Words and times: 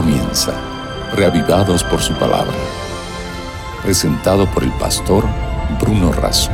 comienza, 0.00 0.52
reavivados 1.16 1.82
por 1.82 1.98
su 1.98 2.14
palabra. 2.14 2.54
Presentado 3.82 4.46
por 4.54 4.62
el 4.62 4.70
pastor 4.78 5.24
Bruno 5.80 6.12
Razo. 6.12 6.52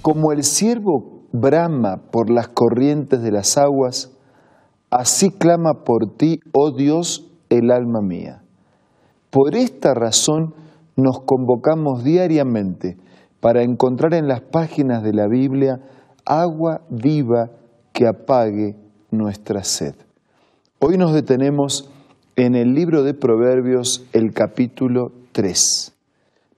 Como 0.00 0.32
el 0.32 0.42
siervo 0.42 1.26
brama 1.34 1.98
por 2.10 2.30
las 2.30 2.48
corrientes 2.48 3.20
de 3.20 3.30
las 3.30 3.58
aguas, 3.58 4.16
así 4.90 5.28
clama 5.28 5.84
por 5.84 6.16
ti, 6.16 6.40
oh 6.54 6.74
Dios, 6.74 7.30
el 7.50 7.70
alma 7.70 8.00
mía. 8.00 8.42
Por 9.28 9.54
esta 9.54 9.92
razón 9.92 10.54
nos 10.96 11.20
convocamos 11.26 12.04
diariamente 12.04 12.96
para 13.40 13.62
encontrar 13.64 14.14
en 14.14 14.28
las 14.28 14.40
páginas 14.40 15.02
de 15.02 15.12
la 15.12 15.28
Biblia 15.28 15.82
agua 16.24 16.80
viva 16.88 17.50
que 17.92 18.06
apague 18.06 18.79
nuestra 19.10 19.64
sed. 19.64 19.94
Hoy 20.78 20.96
nos 20.96 21.12
detenemos 21.12 21.90
en 22.36 22.54
el 22.54 22.74
libro 22.74 23.02
de 23.02 23.14
Proverbios, 23.14 24.06
el 24.12 24.32
capítulo 24.32 25.12
3. 25.32 25.92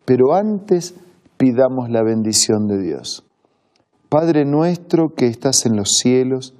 Pero 0.04 0.34
antes 0.34 0.94
pidamos 1.36 1.90
la 1.90 2.02
bendición 2.02 2.66
de 2.68 2.78
Dios. 2.80 3.24
Padre 4.08 4.44
nuestro 4.44 5.14
que 5.14 5.26
estás 5.26 5.66
en 5.66 5.76
los 5.76 5.92
cielos, 5.92 6.54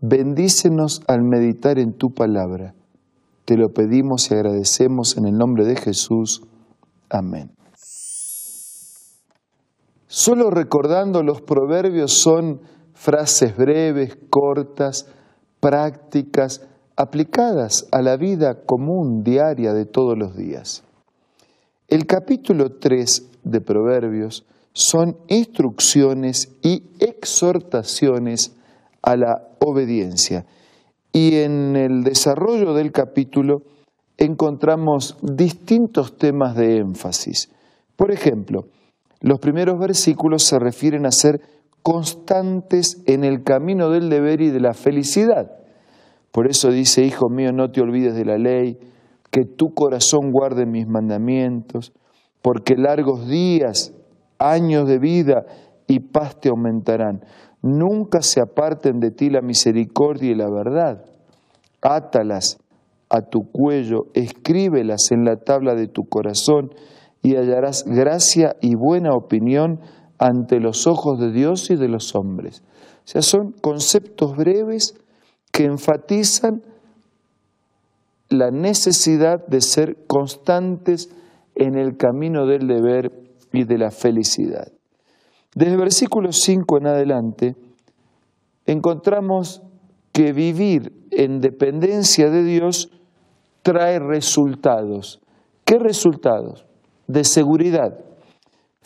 bendícenos 0.00 1.02
al 1.06 1.22
meditar 1.22 1.78
en 1.78 1.92
tu 1.92 2.14
palabra. 2.14 2.74
Te 3.44 3.56
lo 3.56 3.70
pedimos 3.70 4.30
y 4.30 4.34
agradecemos 4.34 5.16
en 5.16 5.26
el 5.26 5.36
nombre 5.36 5.64
de 5.64 5.76
Jesús. 5.76 6.42
Amén. 7.10 7.50
Solo 10.06 10.50
recordando 10.50 11.22
los 11.22 11.42
proverbios 11.42 12.12
son 12.12 12.60
frases 12.94 13.56
breves, 13.56 14.16
cortas, 14.30 15.08
prácticas, 15.64 16.60
aplicadas 16.94 17.88
a 17.90 18.02
la 18.02 18.18
vida 18.18 18.66
común 18.66 19.22
diaria 19.24 19.72
de 19.72 19.86
todos 19.86 20.14
los 20.18 20.36
días. 20.36 20.84
El 21.88 22.04
capítulo 22.04 22.72
3 22.78 23.30
de 23.44 23.60
Proverbios 23.62 24.44
son 24.74 25.16
instrucciones 25.26 26.54
y 26.62 26.82
exhortaciones 27.00 28.54
a 29.00 29.16
la 29.16 29.48
obediencia. 29.58 30.44
Y 31.14 31.36
en 31.36 31.76
el 31.76 32.02
desarrollo 32.02 32.74
del 32.74 32.92
capítulo 32.92 33.62
encontramos 34.18 35.16
distintos 35.22 36.18
temas 36.18 36.56
de 36.56 36.76
énfasis. 36.76 37.50
Por 37.96 38.10
ejemplo, 38.10 38.66
los 39.22 39.38
primeros 39.38 39.78
versículos 39.78 40.42
se 40.42 40.58
refieren 40.58 41.06
a 41.06 41.10
ser 41.10 41.40
constantes 41.84 43.02
en 43.06 43.24
el 43.24 43.44
camino 43.44 43.90
del 43.90 44.08
deber 44.08 44.40
y 44.40 44.48
de 44.48 44.58
la 44.58 44.72
felicidad. 44.72 45.50
Por 46.32 46.48
eso 46.48 46.70
dice, 46.70 47.04
Hijo 47.04 47.28
mío, 47.28 47.52
no 47.52 47.70
te 47.70 47.82
olvides 47.82 48.14
de 48.14 48.24
la 48.24 48.38
ley, 48.38 48.78
que 49.30 49.44
tu 49.44 49.74
corazón 49.74 50.32
guarde 50.32 50.64
mis 50.64 50.88
mandamientos, 50.88 51.92
porque 52.40 52.74
largos 52.76 53.28
días, 53.28 53.92
años 54.38 54.88
de 54.88 54.98
vida 54.98 55.44
y 55.86 56.00
paz 56.00 56.40
te 56.40 56.48
aumentarán. 56.48 57.20
Nunca 57.60 58.22
se 58.22 58.40
aparten 58.40 58.98
de 58.98 59.10
ti 59.10 59.28
la 59.28 59.42
misericordia 59.42 60.30
y 60.30 60.34
la 60.34 60.48
verdad. 60.50 61.04
Átalas 61.82 62.56
a 63.10 63.20
tu 63.20 63.50
cuello, 63.52 64.06
escríbelas 64.14 65.10
en 65.10 65.26
la 65.26 65.36
tabla 65.36 65.74
de 65.74 65.88
tu 65.88 66.04
corazón 66.04 66.70
y 67.22 67.36
hallarás 67.36 67.84
gracia 67.86 68.56
y 68.62 68.74
buena 68.74 69.10
opinión 69.12 69.80
ante 70.18 70.60
los 70.60 70.86
ojos 70.86 71.18
de 71.18 71.32
Dios 71.32 71.70
y 71.70 71.76
de 71.76 71.88
los 71.88 72.14
hombres. 72.14 72.62
O 73.04 73.08
sea, 73.08 73.22
son 73.22 73.52
conceptos 73.52 74.36
breves 74.36 74.94
que 75.52 75.64
enfatizan 75.64 76.62
la 78.28 78.50
necesidad 78.50 79.46
de 79.46 79.60
ser 79.60 80.06
constantes 80.06 81.10
en 81.54 81.76
el 81.76 81.96
camino 81.96 82.46
del 82.46 82.66
deber 82.66 83.12
y 83.52 83.64
de 83.64 83.78
la 83.78 83.90
felicidad. 83.90 84.72
Desde 85.54 85.76
versículo 85.76 86.32
5 86.32 86.78
en 86.78 86.86
adelante 86.86 87.56
encontramos 88.66 89.62
que 90.12 90.32
vivir 90.32 90.92
en 91.10 91.40
dependencia 91.40 92.30
de 92.30 92.42
Dios 92.42 92.90
trae 93.62 93.98
resultados. 93.98 95.20
¿Qué 95.64 95.78
resultados? 95.78 96.66
De 97.06 97.24
seguridad. 97.24 97.98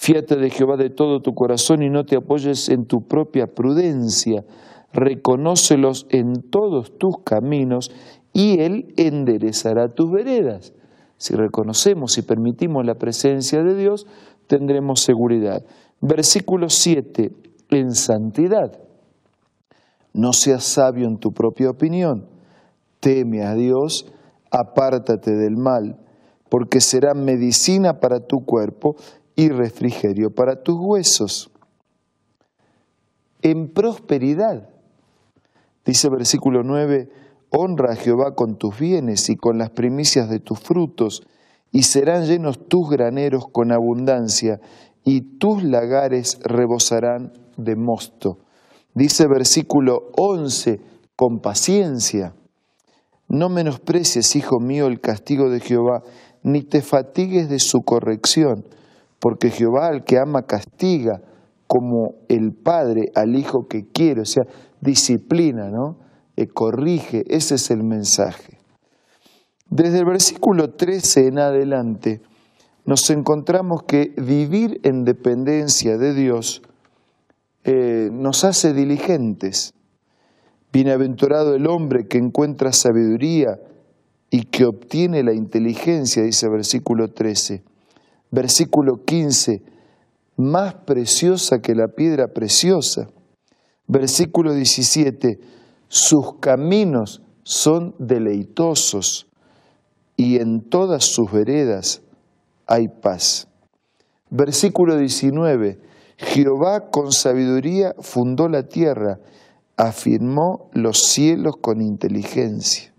Fíate 0.01 0.37
de 0.37 0.49
Jehová 0.49 0.77
de 0.77 0.91
todo 0.91 1.21
tu 1.23 1.35
corazón 1.35 1.83
y 1.83 1.91
no 1.91 2.05
te 2.05 2.17
apoyes 2.17 2.69
en 2.69 2.87
tu 2.87 3.03
propia 3.09 3.49
prudencia. 3.49 4.45
Reconócelos 4.93 6.07
en 6.11 6.35
todos 6.51 6.97
tus 6.99 7.17
caminos 7.25 7.91
y 8.33 8.61
Él 8.61 8.95
enderezará 8.97 9.89
tus 9.89 10.09
veredas. 10.13 10.73
Si 11.17 11.35
reconocemos 11.35 12.17
y 12.17 12.23
permitimos 12.23 12.87
la 12.87 12.95
presencia 12.95 13.65
de 13.65 13.75
Dios, 13.75 14.07
tendremos 14.47 15.01
seguridad. 15.01 15.65
Versículo 16.01 16.69
7, 16.69 17.33
en 17.71 17.91
santidad. 17.91 18.79
No 20.13 20.33
seas 20.33 20.63
sabio 20.63 21.09
en 21.09 21.19
tu 21.19 21.33
propia 21.33 21.71
opinión. 21.71 22.29
Teme 23.01 23.43
a 23.43 23.55
Dios, 23.55 24.07
apártate 24.53 25.33
del 25.33 25.57
mal, 25.57 25.99
porque 26.49 26.81
será 26.81 27.15
medicina 27.15 27.99
para 27.99 28.21
tu 28.21 28.45
cuerpo 28.45 28.95
y 29.39 29.51
refrigerio 29.51 30.31
para 30.31 30.65
tus 30.65 30.75
huesos. 30.81 31.53
En 33.41 33.73
prosperidad, 33.73 34.69
dice 35.87 36.09
versículo 36.11 36.65
9, 36.65 37.09
honra 37.51 37.93
a 37.93 37.97
Jehová 37.97 38.35
con 38.35 38.59
tus 38.59 38.77
bienes 38.77 39.31
y 39.31 39.37
con 39.37 39.57
las 39.57 39.71
primicias 39.71 40.29
de 40.29 40.41
tus 40.41 40.59
frutos, 40.59 41.23
y 41.71 41.85
serán 41.85 42.27
llenos 42.27 42.67
tus 42.67 42.91
graneros 42.91 43.45
con 43.53 43.71
abundancia, 43.71 44.59
y 45.05 45.39
tus 45.39 45.63
lagares 45.63 46.41
rebosarán 46.43 47.33
de 47.57 47.77
mosto. 47.77 48.39
Dice 48.93 49.29
versículo 49.29 50.11
11, 50.17 50.81
con 51.15 51.39
paciencia. 51.39 52.35
No 53.29 53.49
menosprecies, 53.49 54.35
hijo 54.35 54.59
mío, 54.59 54.89
el 54.89 55.01
castigo 55.01 55.49
de 55.49 55.61
Jehová, 55.61 56.03
ni 56.43 56.63
te 56.63 56.83
fatigues 56.83 57.49
de 57.49 57.61
su 57.61 57.83
corrección 57.83 58.65
porque 59.21 59.51
Jehová 59.51 59.89
al 59.89 60.05
que 60.05 60.19
ama 60.19 60.43
castiga 60.43 61.21
como 61.67 62.15
el 62.29 62.53
padre 62.53 63.13
al 63.15 63.37
hijo 63.37 63.67
que 63.69 63.87
quiere, 63.87 64.23
o 64.23 64.25
sea, 64.25 64.45
disciplina, 64.81 65.71
¿no? 65.71 65.99
Eh, 66.37 66.47
corrige, 66.47 67.25
ese 67.29 67.57
es 67.57 67.71
el 67.71 67.83
mensaje. 67.83 68.59
Desde 69.69 69.99
el 69.99 70.07
versículo 70.07 70.71
13 70.71 71.27
en 71.27 71.39
adelante 71.39 72.23
nos 72.87 73.11
encontramos 73.11 73.83
que 73.83 74.15
vivir 74.17 74.81
en 74.83 75.05
dependencia 75.05 75.99
de 75.99 76.15
Dios 76.15 76.63
eh, 77.65 78.09
nos 78.11 78.45
hace 78.45 78.73
diligentes. 78.73 79.75
Bienaventurado 80.73 81.55
el 81.55 81.67
hombre 81.67 82.07
que 82.07 82.19
encuentra 82.19 82.73
sabiduría 82.73 83.59
y 84.31 84.45
que 84.45 84.65
obtiene 84.65 85.23
la 85.23 85.35
inteligencia, 85.35 86.23
dice 86.23 86.47
el 86.47 86.53
versículo 86.53 87.09
13 87.09 87.68
Versículo 88.31 89.05
15, 89.05 89.63
más 90.37 90.75
preciosa 90.75 91.61
que 91.61 91.75
la 91.75 91.89
piedra 91.89 92.29
preciosa. 92.29 93.09
Versículo 93.87 94.53
17, 94.53 95.41
sus 95.89 96.35
caminos 96.41 97.23
son 97.43 97.95
deleitosos 97.99 99.27
y 100.17 100.37
en 100.37 100.61
todas 100.61 101.05
sus 101.05 101.33
veredas 101.33 102.03
hay 102.67 102.89
paz. 102.89 103.49
Versículo 104.31 104.99
19, 104.99 105.81
Jehová 106.19 106.91
con 106.91 107.13
sabiduría 107.13 107.95
fundó 108.01 108.49
la 108.49 108.65
tierra, 108.65 109.21
afirmó 109.77 110.69
los 110.73 111.05
cielos 111.05 111.57
con 111.57 111.81
inteligencia. 111.81 112.93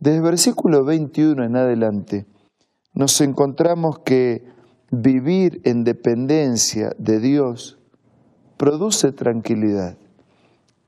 Desde 0.00 0.20
versículo 0.20 0.84
21 0.84 1.44
en 1.44 1.56
adelante, 1.56 2.26
nos 2.94 3.20
encontramos 3.20 3.98
que 4.00 4.44
vivir 4.90 5.60
en 5.64 5.84
dependencia 5.84 6.94
de 6.98 7.18
Dios 7.18 7.78
produce 8.56 9.12
tranquilidad. 9.12 9.98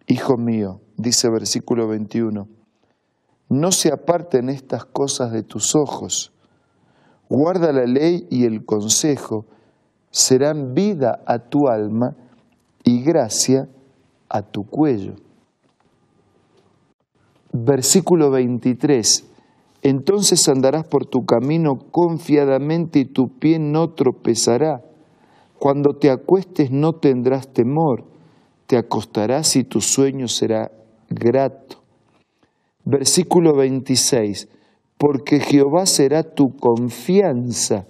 Hijo 0.06 0.36
mío, 0.36 0.80
dice 0.96 1.28
versículo 1.28 1.88
21, 1.88 2.48
no 3.48 3.72
se 3.72 3.92
aparten 3.92 4.48
estas 4.48 4.84
cosas 4.84 5.32
de 5.32 5.42
tus 5.42 5.74
ojos, 5.74 6.32
guarda 7.28 7.72
la 7.72 7.86
ley 7.86 8.26
y 8.30 8.44
el 8.44 8.64
consejo, 8.64 9.46
serán 10.10 10.74
vida 10.74 11.22
a 11.26 11.40
tu 11.40 11.68
alma 11.68 12.16
y 12.84 13.02
gracia 13.02 13.68
a 14.28 14.42
tu 14.42 14.64
cuello. 14.64 15.14
Versículo 17.52 18.30
23, 18.30 19.24
entonces 19.82 20.48
andarás 20.48 20.86
por 20.86 21.06
tu 21.06 21.24
camino 21.24 21.78
confiadamente 21.90 23.00
y 23.00 23.04
tu 23.04 23.28
pie 23.38 23.58
no 23.58 23.90
tropezará. 23.94 24.82
Cuando 25.58 25.94
te 25.94 26.10
acuestes 26.10 26.70
no 26.70 26.94
tendrás 26.94 27.52
temor, 27.52 28.04
te 28.66 28.76
acostarás 28.76 29.56
y 29.56 29.64
tu 29.64 29.80
sueño 29.80 30.28
será 30.28 30.70
grato. 31.08 31.82
Versículo 32.84 33.56
26, 33.56 34.48
porque 34.98 35.40
Jehová 35.40 35.86
será 35.86 36.22
tu 36.22 36.56
confianza 36.58 37.86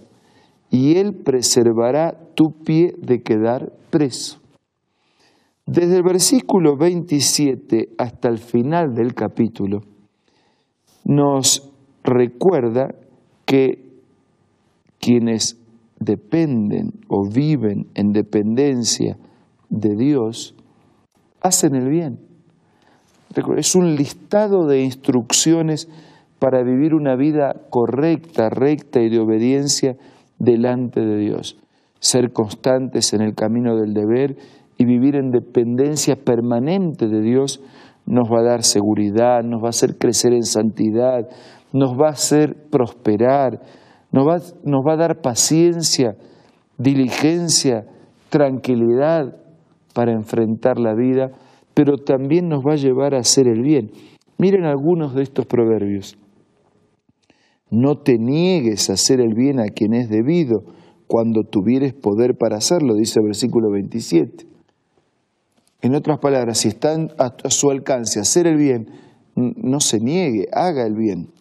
y 0.71 0.97
él 0.97 1.15
preservará 1.15 2.19
tu 2.35 2.53
pie 2.65 2.95
de 2.99 3.23
quedar 3.23 3.73
preso. 3.91 4.41
Desde 5.67 5.97
el 5.97 6.03
versículo 6.03 6.77
27 6.77 7.95
hasta 7.99 8.29
el 8.29 8.39
final 8.39 8.95
del 8.95 9.15
capítulo, 9.15 9.81
nos 11.05 11.73
recuerda 12.07 12.95
que 13.45 13.85
quienes 14.99 15.59
dependen 15.99 16.93
o 17.09 17.29
viven 17.29 17.89
en 17.95 18.13
dependencia 18.13 19.19
de 19.69 19.97
Dios, 19.97 20.55
hacen 21.41 21.75
el 21.75 21.89
bien. 21.89 22.19
Es 23.57 23.75
un 23.75 23.97
listado 23.97 24.67
de 24.67 24.83
instrucciones 24.83 25.89
para 26.39 26.63
vivir 26.63 26.95
una 26.95 27.17
vida 27.17 27.55
correcta, 27.71 28.49
recta 28.49 29.01
y 29.01 29.11
de 29.11 29.19
obediencia 29.19 29.97
delante 30.39 31.01
de 31.01 31.19
Dios. 31.19 31.59
Ser 31.99 32.33
constantes 32.33 33.13
en 33.13 33.23
el 33.23 33.35
camino 33.35 33.77
del 33.77 33.95
deber 33.95 34.37
y 34.79 34.85
vivir 34.85 35.17
en 35.17 35.31
dependencia 35.31 36.17
permanente 36.17 37.09
de 37.09 37.21
Dios 37.21 37.63
nos 38.07 38.31
va 38.31 38.41
a 38.41 38.45
dar 38.45 38.63
seguridad, 38.63 39.43
nos 39.43 39.63
va 39.63 39.69
a 39.69 39.71
hacer 39.71 39.97
crecer 39.99 40.33
en 40.33 40.45
santidad, 40.45 41.29
nos 41.77 41.93
va 42.01 42.09
a 42.09 42.13
hacer 42.13 42.57
prosperar, 42.71 43.61
nos 44.11 44.27
va, 44.27 44.39
nos 44.65 44.85
va 44.87 44.95
a 44.95 44.97
dar 44.97 45.21
paciencia, 45.21 46.17
diligencia, 46.79 47.85
tranquilidad 48.31 49.37
para 49.93 50.13
enfrentar 50.13 50.79
la 50.79 50.95
vida, 50.95 51.33
pero 51.75 51.99
también 51.99 52.49
nos 52.49 52.65
va 52.65 52.73
a 52.73 52.77
llevar 52.77 53.15
a 53.15 53.19
hacer 53.19 53.47
el 53.47 53.61
bien. 53.61 53.91
Miren 54.39 54.65
algunos 54.65 55.15
de 55.15 55.23
estos 55.23 55.45
proverbios. 55.45 56.17
No 57.71 57.99
te 57.99 58.17
niegues 58.19 58.89
a 58.89 58.95
hacer 58.95 59.21
el 59.21 59.35
bien 59.35 59.61
a 59.61 59.67
quien 59.67 59.93
es 59.93 60.09
debido 60.09 60.63
cuando 61.07 61.43
tuvieres 61.43 61.93
poder 61.93 62.37
para 62.39 62.57
hacerlo, 62.57 62.95
dice 62.95 63.21
el 63.21 63.27
versículo 63.27 63.71
27. 63.71 64.47
En 65.83 65.95
otras 65.95 66.19
palabras, 66.21 66.59
si 66.59 66.69
está 66.69 66.97
a 67.19 67.51
su 67.51 67.71
alcance 67.71 68.19
hacer 68.19 68.47
el 68.47 68.57
bien, 68.57 68.89
no 69.35 69.81
se 69.81 70.01
niegue, 70.01 70.49
haga 70.53 70.87
el 70.87 70.95
bien. 70.95 71.36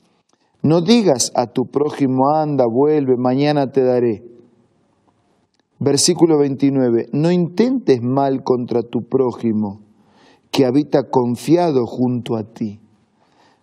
No 0.66 0.82
digas 0.82 1.32
a 1.36 1.46
tu 1.46 1.68
prójimo, 1.68 2.32
anda, 2.32 2.66
vuelve, 2.66 3.18
mañana 3.18 3.72
te 3.72 3.84
daré. 3.84 4.24
Versículo 5.78 6.40
29, 6.40 7.10
no 7.12 7.32
intentes 7.32 8.02
mal 8.02 8.44
contra 8.44 8.82
tu 8.82 9.04
prójimo, 9.04 9.82
que 10.50 10.66
habita 10.66 11.12
confiado 11.12 11.86
junto 11.86 12.36
a 12.36 12.46
ti. 12.46 12.80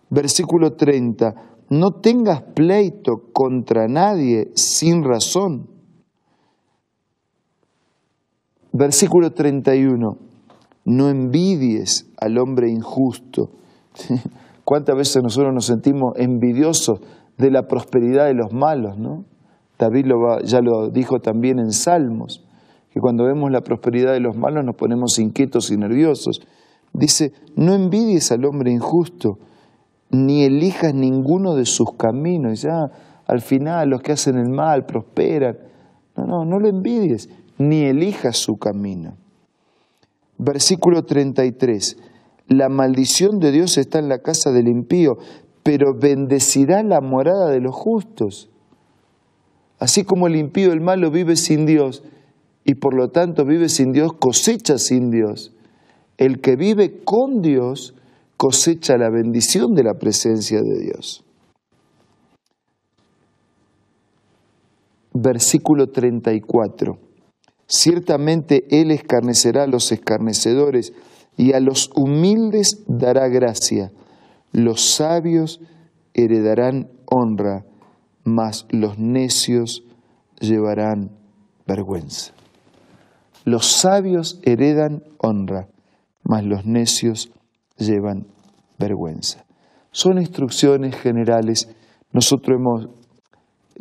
Versículo 0.09 0.77
30, 0.77 1.35
no 1.71 1.91
tengas 1.91 2.41
pleito 2.41 3.23
contra 3.33 3.89
nadie 3.89 4.53
sin 4.55 5.03
razón. 5.03 5.67
Versículo 8.71 9.33
31, 9.33 10.17
no 10.85 11.09
envidies 11.09 12.05
al 12.15 12.37
hombre 12.37 12.69
injusto. 12.69 13.49
¿Cuántas 14.63 14.95
veces 14.95 15.21
nosotros 15.21 15.53
nos 15.53 15.65
sentimos 15.65 16.13
envidiosos 16.17 16.99
de 17.37 17.51
la 17.51 17.63
prosperidad 17.63 18.25
de 18.25 18.33
los 18.33 18.53
malos? 18.53 18.97
¿no? 18.97 19.25
David 19.77 20.05
ya 20.45 20.61
lo 20.61 20.89
dijo 20.89 21.19
también 21.19 21.59
en 21.59 21.71
Salmos, 21.71 22.45
que 22.89 22.99
cuando 22.99 23.25
vemos 23.25 23.51
la 23.51 23.61
prosperidad 23.61 24.13
de 24.13 24.19
los 24.19 24.37
malos 24.37 24.63
nos 24.63 24.75
ponemos 24.75 25.19
inquietos 25.19 25.71
y 25.71 25.77
nerviosos. 25.77 26.41
Dice, 26.93 27.33
no 27.55 27.73
envidies 27.73 28.31
al 28.31 28.45
hombre 28.45 28.71
injusto, 28.71 29.39
ni 30.11 30.43
elijas 30.43 30.93
ninguno 30.93 31.55
de 31.55 31.65
sus 31.65 31.91
caminos. 31.97 32.61
ya 32.61 32.83
ah, 32.83 32.91
al 33.25 33.41
final 33.41 33.89
los 33.89 34.01
que 34.01 34.11
hacen 34.11 34.37
el 34.37 34.49
mal 34.49 34.85
prosperan. 34.85 35.57
No, 36.15 36.25
no, 36.25 36.45
no 36.45 36.59
lo 36.59 36.69
envidies, 36.69 37.29
ni 37.57 37.81
elijas 37.81 38.37
su 38.37 38.57
camino. 38.57 39.17
Versículo 40.37 41.03
33. 41.03 41.97
La 42.53 42.69
maldición 42.69 43.39
de 43.39 43.51
Dios 43.51 43.79
está 43.79 43.97
en 43.97 44.09
la 44.09 44.19
casa 44.19 44.51
del 44.51 44.67
impío, 44.67 45.17
pero 45.63 45.95
bendecirá 45.97 46.83
la 46.83 47.01
morada 47.01 47.49
de 47.49 47.59
los 47.59 47.73
justos. 47.73 48.51
Así 49.79 50.03
como 50.03 50.27
el 50.27 50.35
impío, 50.35 50.71
el 50.71 50.79
malo, 50.79 51.09
vive 51.09 51.35
sin 51.35 51.65
Dios 51.65 52.03
y 52.63 52.75
por 52.75 52.93
lo 52.93 53.09
tanto 53.09 53.43
vive 53.43 53.69
sin 53.69 53.91
Dios, 53.91 54.13
cosecha 54.13 54.77
sin 54.77 55.09
Dios. 55.09 55.55
El 56.17 56.41
que 56.41 56.55
vive 56.55 57.03
con 57.03 57.41
Dios 57.41 57.95
cosecha 58.37 58.97
la 58.97 59.09
bendición 59.09 59.73
de 59.73 59.83
la 59.83 59.95
presencia 59.95 60.61
de 60.61 60.79
Dios. 60.79 61.23
Versículo 65.11 65.87
34. 65.87 66.99
Ciertamente 67.65 68.65
Él 68.69 68.91
escarnecerá 68.91 69.63
a 69.63 69.67
los 69.67 69.91
escarnecedores 69.91 70.93
y 71.37 71.53
a 71.53 71.59
los 71.59 71.89
humildes 71.95 72.83
dará 72.87 73.27
gracia. 73.27 73.91
Los 74.51 74.81
sabios 74.81 75.61
heredarán 76.13 76.89
honra, 77.05 77.65
mas 78.23 78.65
los 78.69 78.97
necios 78.97 79.83
llevarán 80.39 81.11
vergüenza. 81.65 82.33
Los 83.45 83.65
sabios 83.65 84.39
heredan 84.43 85.03
honra, 85.17 85.67
mas 86.23 86.45
los 86.45 86.65
necios 86.65 87.31
llevan 87.77 88.27
vergüenza. 88.79 89.45
Son 89.91 90.17
instrucciones 90.17 90.95
generales. 90.95 91.69
Nosotros 92.11 92.57
hemos, 92.57 92.89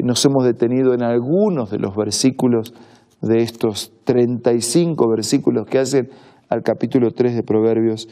nos 0.03 0.25
hemos 0.25 0.45
detenido 0.45 0.95
en 0.95 1.03
algunos 1.03 1.71
de 1.71 1.79
los 1.79 1.95
versículos 1.95 2.75
de 3.21 3.43
estos 3.43 3.93
35 4.05 5.09
versículos 5.09 5.67
que 5.67 5.79
hacen 5.79 6.11
al 6.53 6.63
capítulo 6.63 7.13
3 7.13 7.35
de 7.37 7.43
Proverbios, 7.43 8.09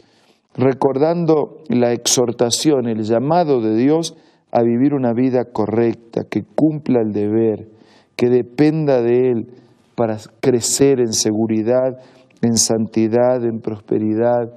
recordando 0.55 1.59
la 1.69 1.93
exhortación, 1.93 2.87
el 2.87 3.03
llamado 3.03 3.61
de 3.61 3.75
Dios 3.75 4.17
a 4.51 4.63
vivir 4.63 4.95
una 4.95 5.13
vida 5.13 5.45
correcta, 5.45 6.23
que 6.23 6.43
cumpla 6.43 7.01
el 7.01 7.13
deber, 7.13 7.69
que 8.15 8.29
dependa 8.29 9.03
de 9.03 9.29
Él 9.29 9.47
para 9.95 10.17
crecer 10.39 10.99
en 10.99 11.13
seguridad, 11.13 11.99
en 12.41 12.57
santidad, 12.57 13.45
en 13.45 13.59
prosperidad, 13.59 14.51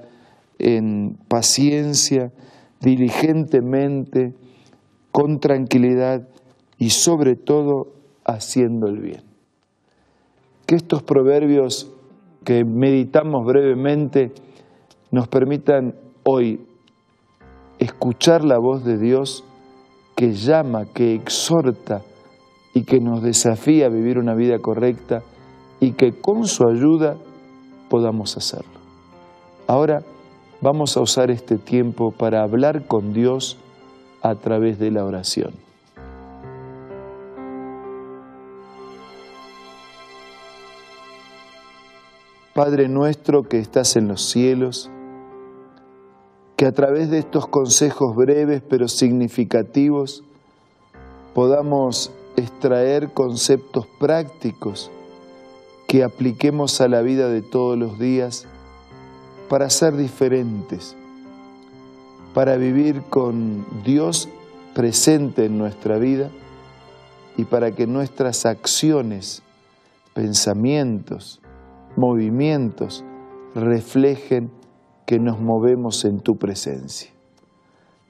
en 0.57 1.17
paciencia, 1.27 2.31
diligentemente, 2.81 4.33
con 5.11 5.39
tranquilidad 5.39 6.27
y 6.79 6.89
sobre 6.89 7.35
todo 7.35 7.93
haciendo 8.25 8.87
el 8.87 8.99
bien. 8.99 9.21
Que 10.65 10.73
estos 10.73 11.03
proverbios 11.03 11.94
que 12.45 12.63
meditamos 12.63 13.45
brevemente 13.45 14.31
nos 15.11 15.27
permitan 15.27 15.95
hoy 16.23 16.65
escuchar 17.79 18.43
la 18.45 18.57
voz 18.59 18.85
de 18.85 18.97
Dios 18.97 19.43
que 20.15 20.31
llama, 20.31 20.85
que 20.93 21.15
exhorta 21.15 22.01
y 22.73 22.83
que 22.83 22.99
nos 22.99 23.21
desafía 23.21 23.87
a 23.87 23.89
vivir 23.89 24.17
una 24.17 24.35
vida 24.35 24.59
correcta 24.59 25.23
y 25.79 25.91
que 25.93 26.13
con 26.13 26.45
su 26.45 26.67
ayuda 26.67 27.17
podamos 27.89 28.37
hacerlo. 28.37 28.79
Ahora 29.67 30.03
vamos 30.61 30.95
a 30.95 31.01
usar 31.01 31.31
este 31.31 31.57
tiempo 31.57 32.11
para 32.11 32.43
hablar 32.43 32.85
con 32.85 33.13
Dios 33.13 33.57
a 34.21 34.35
través 34.35 34.79
de 34.79 34.91
la 34.91 35.03
oración. 35.03 35.64
Padre 42.55 42.87
nuestro 42.87 43.43
que 43.43 43.59
estás 43.59 43.97
en 43.97 44.07
los 44.07 44.29
cielos, 44.29 44.89
que 46.55 46.65
a 46.65 46.71
través 46.71 47.09
de 47.09 47.17
estos 47.17 47.47
consejos 47.47 48.15
breves 48.15 48.61
pero 48.69 48.87
significativos 48.87 50.23
podamos 51.33 52.13
extraer 52.37 53.11
conceptos 53.11 53.87
prácticos 53.99 54.89
que 55.85 56.05
apliquemos 56.05 56.79
a 56.79 56.87
la 56.87 57.01
vida 57.01 57.27
de 57.27 57.41
todos 57.41 57.77
los 57.77 57.99
días 57.99 58.45
para 59.49 59.69
ser 59.69 59.97
diferentes, 59.97 60.95
para 62.33 62.55
vivir 62.55 63.01
con 63.09 63.65
Dios 63.83 64.29
presente 64.73 65.43
en 65.43 65.57
nuestra 65.57 65.97
vida 65.97 66.29
y 67.35 67.43
para 67.43 67.71
que 67.73 67.85
nuestras 67.85 68.45
acciones, 68.45 69.43
pensamientos, 70.13 71.41
movimientos 71.97 73.03
reflejen 73.53 74.51
que 75.05 75.19
nos 75.19 75.39
movemos 75.39 76.05
en 76.05 76.19
tu 76.19 76.37
presencia. 76.37 77.11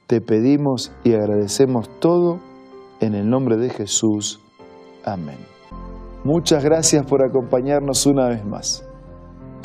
Te 0.06 0.20
pedimos 0.20 0.92
y 1.04 1.14
agradecemos 1.14 1.88
todo 2.00 2.40
en 3.00 3.14
el 3.14 3.28
nombre 3.28 3.56
de 3.56 3.70
Jesús. 3.70 4.40
Amén. 5.04 5.38
Muchas 6.24 6.64
gracias 6.64 7.04
por 7.06 7.24
acompañarnos 7.24 8.06
una 8.06 8.28
vez 8.28 8.44
más 8.44 8.86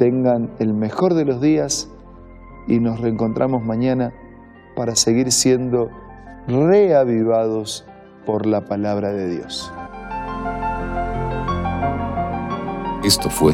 tengan 0.01 0.49
el 0.57 0.73
mejor 0.73 1.13
de 1.13 1.25
los 1.25 1.39
días 1.41 1.87
y 2.67 2.79
nos 2.79 2.99
reencontramos 3.01 3.63
mañana 3.63 4.11
para 4.75 4.95
seguir 4.95 5.31
siendo 5.31 5.89
reavivados 6.47 7.85
por 8.25 8.47
la 8.47 8.61
palabra 8.65 9.11
de 9.11 9.29
Dios. 9.29 9.71
Esto 13.03 13.29
fue 13.29 13.53